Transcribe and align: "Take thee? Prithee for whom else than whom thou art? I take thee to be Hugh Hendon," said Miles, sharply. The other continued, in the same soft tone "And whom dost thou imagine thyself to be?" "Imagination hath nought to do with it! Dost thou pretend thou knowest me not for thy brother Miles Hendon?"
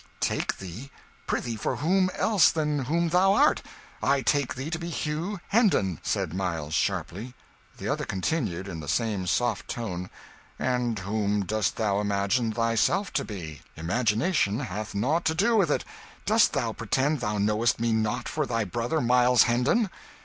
"Take 0.19 0.57
thee? 0.57 0.89
Prithee 1.27 1.55
for 1.57 1.75
whom 1.75 2.09
else 2.15 2.51
than 2.51 2.85
whom 2.85 3.09
thou 3.09 3.33
art? 3.33 3.61
I 4.01 4.23
take 4.23 4.55
thee 4.55 4.71
to 4.71 4.79
be 4.79 4.89
Hugh 4.89 5.39
Hendon," 5.49 5.99
said 6.01 6.33
Miles, 6.33 6.73
sharply. 6.73 7.35
The 7.77 7.87
other 7.87 8.03
continued, 8.03 8.67
in 8.67 8.79
the 8.79 8.87
same 8.87 9.27
soft 9.27 9.67
tone 9.67 10.09
"And 10.57 10.97
whom 10.97 11.45
dost 11.45 11.75
thou 11.75 12.01
imagine 12.01 12.51
thyself 12.51 13.13
to 13.13 13.23
be?" 13.23 13.61
"Imagination 13.75 14.61
hath 14.61 14.95
nought 14.95 15.23
to 15.25 15.35
do 15.35 15.55
with 15.55 15.69
it! 15.69 15.85
Dost 16.25 16.53
thou 16.53 16.73
pretend 16.73 17.19
thou 17.19 17.37
knowest 17.37 17.79
me 17.79 17.93
not 17.93 18.27
for 18.27 18.47
thy 18.47 18.63
brother 18.63 19.01
Miles 19.01 19.43
Hendon?" 19.43 19.91